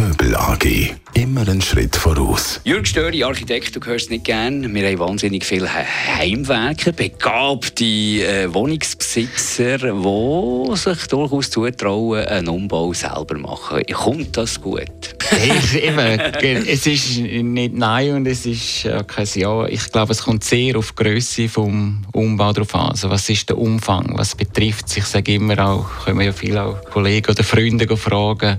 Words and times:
Göbel 0.00 0.34
AG. 0.34 0.94
Immer 1.12 1.42
einen 1.42 1.60
Schritt 1.60 1.94
voraus. 1.94 2.58
Jürg 2.64 2.86
Störi, 2.86 3.22
Architekt, 3.22 3.76
du 3.76 3.84
hörst 3.84 4.08
nicht 4.08 4.24
gern. 4.24 4.74
Wir 4.74 4.88
haben 4.88 4.98
wahnsinnig 4.98 5.44
viele 5.44 5.68
Heimwerker, 5.70 6.92
begabte 6.92 7.84
äh, 7.84 8.48
Wohnungsbesitzer, 8.54 9.76
die 9.76 10.76
sich 10.76 11.06
durchaus 11.06 11.50
zutrauen, 11.50 12.24
einen 12.24 12.48
Umbau 12.48 12.94
selber 12.94 13.36
machen. 13.36 13.82
Kommt 13.92 14.38
das 14.38 14.58
gut? 14.58 15.16
es 15.30 16.86
ist 16.86 17.18
nicht 17.18 17.74
Nein 17.74 18.14
und 18.14 18.26
es 18.26 18.46
ist 18.46 18.88
kein 19.06 19.26
Ja. 19.34 19.66
Ich 19.66 19.92
glaube, 19.92 20.12
es 20.12 20.22
kommt 20.22 20.44
sehr 20.44 20.78
auf 20.78 20.92
die 20.92 21.04
Größe 21.04 21.42
des 21.42 21.56
Umbaus 21.56 22.54
drauf 22.54 22.74
an. 22.74 22.90
Also, 22.92 23.10
was 23.10 23.28
ist 23.28 23.50
der 23.50 23.58
Umfang? 23.58 24.16
Was 24.16 24.34
betrifft 24.34 24.86
es? 24.86 24.96
Ich 24.96 25.04
sage 25.04 25.34
immer 25.34 25.58
auch, 25.62 25.86
können 26.06 26.22
ja 26.22 26.32
viele 26.32 26.62
auch 26.62 26.82
Kollegen 26.90 27.30
oder 27.30 27.44
Freunde 27.44 27.94
fragen, 27.98 28.58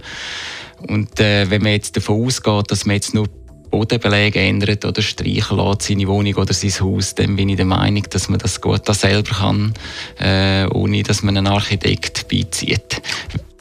und 0.88 1.20
äh, 1.20 1.50
wenn 1.50 1.62
man 1.62 1.74
jetzt 1.74 1.96
davon 1.98 2.26
ausgeht, 2.26 2.72
dass 2.72 2.86
man 2.86 2.96
jetzt 2.96 3.14
nur 3.14 3.28
Bodenbeläge 3.72 4.40
ändert 4.40 4.86
oder 4.86 5.02
streichen 5.02 5.58
lässt, 5.58 5.84
seine 5.84 6.08
Wohnung 6.08 6.36
oder 6.36 6.54
sein 6.54 6.72
Haus, 6.72 7.16
dann 7.16 7.38
bin 7.38 7.50
ich 7.50 7.56
der 7.56 7.66
Meinung, 7.66 8.04
dass 8.10 8.30
man 8.30 8.38
das 8.38 8.60
gut 8.60 8.82
da 8.86 8.94
selber 8.94 9.32
kann, 9.32 9.74
äh, 10.20 10.68
ohne 10.68 11.04
dass 11.04 11.24
man 11.24 11.38
einen 11.38 11.48
Architekt 11.48 12.28
beizieht. 12.28 13.02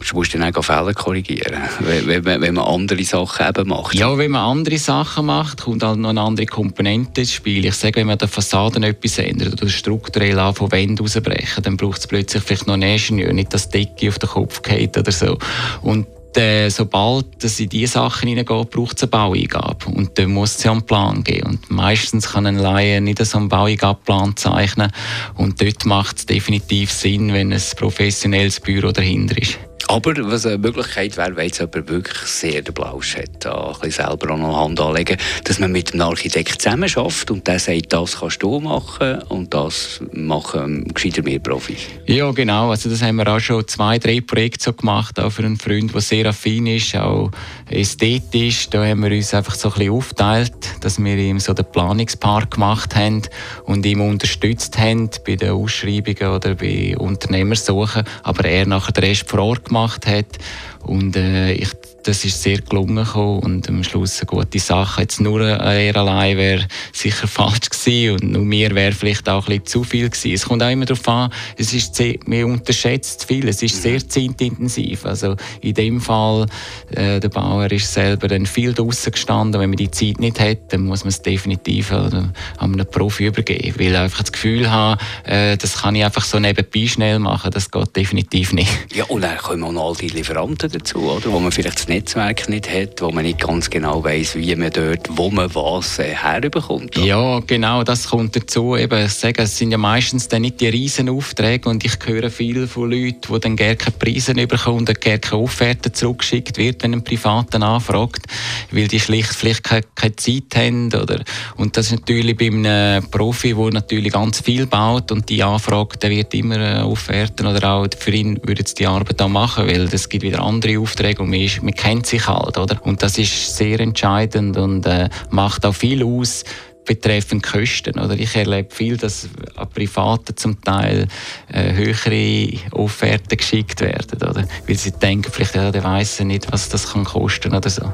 Du 0.09 0.16
musst 0.16 0.34
dann 0.34 0.43
auch 0.43 0.65
Fehler 0.65 0.95
korrigieren, 0.95 1.60
wenn, 1.80 2.24
wenn, 2.24 2.41
wenn, 2.41 2.54
man 2.54 2.65
andere 2.65 3.04
Sachen 3.04 3.46
eben 3.46 3.68
macht. 3.68 3.95
Ja, 3.95 4.16
wenn 4.16 4.30
man 4.30 4.59
andere 4.59 4.79
Sachen 4.79 5.26
macht, 5.26 5.60
kommt 5.60 5.82
halt 5.82 5.98
noch 5.98 6.09
eine 6.09 6.23
andere 6.23 6.46
Komponente 6.46 7.21
ins 7.21 7.35
Spiel. 7.35 7.66
Ich 7.66 7.74
sage, 7.74 7.96
wenn 7.96 8.07
man 8.07 8.15
an 8.15 8.21
der 8.21 8.29
Fassade 8.29 8.85
etwas 8.85 9.18
ändert 9.18 9.60
oder 9.60 9.68
strukturell 9.68 10.38
an 10.38 10.54
von 10.54 10.73
Wänden 10.73 10.98
rausbrechen, 10.98 11.63
dann 11.63 11.76
braucht 11.76 11.98
es 11.98 12.07
plötzlich 12.07 12.43
vielleicht 12.43 12.66
noch 12.66 12.74
einen 12.74 12.95
Ingenieur, 12.95 13.32
nicht 13.35 13.52
die 13.52 13.71
Decke 13.71 14.09
auf 14.09 14.18
den 14.18 14.30
Kopf 14.30 14.63
geht 14.63 14.96
oder 14.96 15.13
so. 15.13 15.38
Und 15.82 16.07
äh, 16.36 16.68
sobald 16.70 17.42
es 17.42 17.60
in 17.60 17.68
diese 17.68 17.95
Sachen 17.95 18.28
hineingeht, 18.28 18.70
braucht 18.70 18.96
es 18.96 19.02
eine 19.02 19.10
Baueingabe. 19.10 19.86
Und 19.86 20.18
dann 20.18 20.32
muss 20.32 20.56
es 20.56 20.64
ja 20.64 20.73
einen 20.73 20.82
Plan 20.82 21.24
geben. 21.24 21.50
Und 21.50 21.70
meistens 21.70 22.30
kann 22.32 22.46
ein 22.46 22.56
Laie 22.56 23.00
nicht 23.00 23.24
so 23.24 23.38
einen 23.38 23.48
Baueingabeplan 23.48 24.36
zeichnen. 24.36 24.92
Und 25.34 25.60
dort 25.60 25.84
macht 25.86 26.18
es 26.18 26.26
definitiv 26.26 26.90
Sinn, 26.92 27.32
wenn 27.32 27.52
ein 27.52 27.62
professionelles 27.76 28.60
Büro 28.60 28.92
dahinter 28.92 29.40
ist. 29.40 29.58
Aber 29.91 30.15
was 30.30 30.46
eine 30.46 30.57
Möglichkeit 30.57 31.16
wäre, 31.16 31.35
wenn 31.35 31.46
jetzt 31.46 31.59
jemand 31.59 31.88
wirklich 31.88 32.19
sehr 32.19 32.63
den 32.63 32.73
Blausch 32.73 33.16
hat, 33.16 33.45
da 33.45 33.73
ein 33.74 33.80
bisschen 33.80 34.07
selber 34.07 34.35
auch 34.35 34.38
noch 34.38 34.57
Hand 34.57 34.80
anlegen, 34.80 35.16
dass 35.43 35.59
man 35.59 35.73
mit 35.73 35.93
einem 35.93 36.02
Architekt 36.02 36.63
zusammen 36.63 36.88
schafft 36.88 37.32
und 37.32 37.45
der 37.49 37.59
sagt, 37.59 37.93
das 37.93 38.21
kannst 38.21 38.41
du 38.41 38.60
machen 38.60 39.21
und 39.30 39.52
das 39.52 40.01
machen 40.13 40.85
gescheiter 40.95 41.24
mehr 41.24 41.41
Profis. 41.41 41.80
Ja, 42.07 42.30
genau. 42.30 42.71
Also 42.71 42.88
das 42.88 43.02
haben 43.02 43.16
wir 43.16 43.27
auch 43.27 43.41
schon 43.41 43.66
zwei, 43.66 43.99
drei 43.99 44.21
Projekte 44.21 44.66
so 44.66 44.73
gemacht, 44.74 45.19
auch 45.19 45.30
für 45.32 45.43
einen 45.43 45.59
Freund, 45.59 45.93
der 45.93 46.01
sehr 46.02 46.27
affin 46.27 46.69
ist, 46.69 46.95
auch 46.95 47.32
ästhetisch. 47.69 48.71
Da 48.71 48.87
haben 48.87 49.02
wir 49.02 49.10
uns 49.10 49.35
einfach 49.35 49.57
so 49.57 49.71
ein 49.71 49.75
bisschen 49.75 49.93
aufgeteilt, 49.93 50.54
dass 50.82 51.02
wir 51.02 51.16
ihm 51.16 51.41
so 51.41 51.52
den 51.52 51.65
Planungspart 51.65 52.52
gemacht 52.52 52.95
haben 52.95 53.23
und 53.65 53.85
ihm 53.85 54.02
unterstützt 54.02 54.79
haben 54.79 55.10
bei 55.27 55.35
den 55.35 55.51
Ausschreibungen 55.51 56.32
oder 56.32 56.54
bei 56.54 56.97
Unternehmersuchen, 56.97 58.04
aber 58.23 58.45
er 58.45 58.66
nachher 58.66 58.93
den 58.93 59.02
Rest 59.02 59.29
vor 59.29 59.41
Ort 59.41 59.65
gemacht 59.65 59.79
gemacht 59.80 60.06
hat. 60.06 60.38
Und 60.82 61.16
äh, 61.16 61.52
ich 61.52 61.70
das 62.04 62.24
ist 62.24 62.42
sehr 62.42 62.59
gelungen 62.60 63.06
und 63.06 63.68
am 63.68 63.84
Schluss 63.84 64.20
eine 64.20 64.26
gute 64.26 64.59
Sache. 64.59 65.03
Jetzt 65.03 65.20
nur 65.20 65.42
er 65.42 65.96
allein 65.96 66.36
wäre 66.36 66.66
sicher 66.92 67.26
falsch 67.28 67.70
gewesen 67.70 68.14
und 68.14 68.32
nur 68.32 68.44
mir 68.44 68.74
wäre 68.74 68.92
vielleicht 68.92 69.28
auch 69.28 69.48
ein 69.48 69.60
bisschen 69.60 69.66
zu 69.66 69.84
viel 69.84 70.08
gewesen. 70.08 70.32
Es 70.32 70.46
kommt 70.46 70.62
auch 70.62 70.70
immer 70.70 70.86
darauf 70.86 71.06
an, 71.08 71.32
es 71.56 71.72
ist 71.72 71.94
sehr, 71.94 72.16
man 72.26 72.44
unterschätzt 72.44 73.24
viel, 73.24 73.48
es 73.48 73.62
ist 73.62 73.82
sehr 73.82 74.06
zeitintensiv. 74.06 75.04
Also 75.04 75.36
in 75.60 75.74
dem 75.74 76.00
Fall, 76.00 76.46
äh, 76.90 77.20
der 77.20 77.28
Bauer 77.28 77.70
ist 77.70 77.92
selber 77.92 78.28
dann 78.28 78.46
viel 78.46 78.72
draußen 78.72 79.12
gestanden. 79.12 79.60
Wenn 79.60 79.70
man 79.70 79.76
die 79.76 79.90
Zeit 79.90 80.20
nicht 80.20 80.40
hat, 80.40 80.72
dann 80.72 80.82
muss 80.82 81.04
man 81.04 81.10
es 81.10 81.22
definitiv 81.22 81.92
an 81.92 82.32
einen 82.58 82.86
Profi 82.86 83.26
übergeben, 83.26 83.74
weil 83.78 83.96
einfach 83.96 84.22
das 84.22 84.32
Gefühl 84.32 84.70
habe, 84.70 85.00
äh, 85.24 85.56
das 85.56 85.82
kann 85.82 85.94
ich 85.94 86.04
einfach 86.04 86.24
so 86.24 86.38
nebenbei 86.38 86.86
schnell 86.86 87.19
machen, 87.19 87.50
das 87.50 87.70
geht 87.70 87.96
definitiv 87.96 88.52
nicht. 88.52 88.70
Ja, 88.94 89.04
und 89.04 89.22
dann 89.22 89.38
auch 89.38 89.50
noch 89.72 89.88
all 89.88 89.94
die 89.94 90.08
Lieferanten 90.08 90.70
dazu, 90.70 90.98
oder? 91.10 91.32
wo 91.32 91.38
man 91.38 91.53
vielleicht 91.53 91.88
Netzwerk 91.88 92.48
nicht 92.48 92.70
hat, 92.70 93.00
wo 93.00 93.10
man 93.10 93.25
nicht 93.25 93.41
ganz 93.41 93.70
genau 93.70 94.03
weiß, 94.03 94.36
wie 94.36 94.54
man 94.56 94.70
dort, 94.70 95.08
wo 95.10 95.31
man 95.31 95.54
was 95.54 95.98
äh, 95.98 96.14
herbekommt. 96.14 96.97
Ja, 96.97 97.41
genau, 97.41 97.82
das 97.82 98.08
kommt 98.08 98.36
dazu. 98.36 98.76
Eben, 98.76 99.08
sage, 99.08 99.42
es 99.42 99.56
sind 99.56 99.70
ja 99.72 99.78
meistens 99.78 100.28
dann 100.28 100.42
nicht 100.42 100.60
die 100.60 100.69
riesen 100.69 101.08
Aufträge 101.08 101.69
und 101.69 101.84
ich 101.84 101.94
höre 102.04 102.31
viel 102.31 102.66
von 102.66 102.91
Leuten, 102.91 103.32
die 103.32 103.41
dann 103.41 103.56
gerne 103.56 103.76
keine 103.76 103.97
Preise 103.97 104.34
bekommen 104.34 104.78
und 104.78 105.00
gerne 105.00 105.19
keine 105.19 105.42
Offerten 105.42 105.92
zurückgeschickt 105.92 106.56
wird, 106.58 106.82
wenn 106.82 106.94
ein 106.94 107.04
Privaten 107.04 107.62
anfragt, 107.62 108.26
weil 108.70 108.88
die 108.88 109.00
schlicht 109.00 109.34
vielleicht 109.34 109.64
keine, 109.64 109.82
keine 109.94 110.16
Zeit 110.16 110.54
haben. 110.56 110.87
Oder, 110.87 111.22
und 111.56 111.76
das 111.76 111.87
ist 111.87 112.00
natürlich 112.00 112.37
bei 112.37 112.47
einem 112.47 113.08
Profi, 113.10 113.54
der 113.54 113.70
natürlich 113.70 114.12
ganz 114.12 114.41
viel 114.41 114.66
baut 114.66 115.12
und 115.12 115.28
die 115.28 115.42
anfragt, 115.42 116.02
der 116.02 116.10
wird 116.10 116.34
immer 116.34 116.58
äh, 116.58 116.82
Offerten 116.82 117.47
oder 117.47 117.70
auch 117.70 117.87
für 117.98 118.10
ihn 118.10 118.41
würde 118.44 118.62
es 118.64 118.75
die 118.75 118.87
Arbeit 118.87 119.20
auch 119.20 119.28
machen, 119.28 119.59
weil 119.66 119.82
es 119.93 120.09
gibt 120.09 120.25
wieder 120.25 120.43
andere 120.43 120.78
Aufträge 120.78 121.22
und 121.22 121.31
man, 121.31 121.41
ist, 121.41 121.62
man 121.62 121.75
kennt 121.75 122.06
sich 122.06 122.26
halt, 122.26 122.59
oder? 122.59 122.84
Und 122.84 123.03
das 123.03 123.19
ist 123.19 123.56
sehr 123.56 123.81
entscheidend 123.81 124.56
und 124.56 124.87
äh, 124.87 125.09
macht 125.31 125.65
auch 125.65 125.75
viel 125.75 126.04
aus 126.04 126.44
betreffend 126.84 127.43
Kosten. 127.43 127.99
Oder 128.00 128.15
ich 128.19 128.34
erlebe 128.34 128.75
viel, 128.75 128.97
dass 128.97 129.28
an 129.56 129.69
Privaten 129.70 130.37
zum 130.37 130.60
Teil 130.60 131.06
äh, 131.53 131.72
höhere 131.72 132.49
Offerten 132.72 133.37
geschickt 133.37 133.81
werden, 133.81 134.16
oder? 134.16 134.44
weil 134.66 134.76
sie 134.76 134.93
denken, 134.93 135.31
vielleicht 135.31 135.54
ja, 135.54 135.70
der 135.70 135.84
weiss 135.84 136.19
nicht, 136.20 136.50
was 136.50 136.69
das 136.69 136.93
kann 136.93 137.04
kosten 137.04 137.54
oder 137.54 137.70
so. 137.70 137.93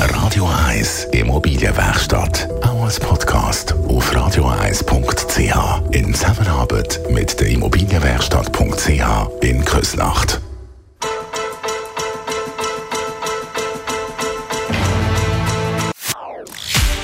Radio 0.00 0.48
1 0.68 1.08
Immobilienwerkstatt, 1.12 2.48
auch 2.62 2.84
als 2.84 2.98
Podcast 2.98 3.74
auf 3.88 4.14
radio1.ch 4.14 5.19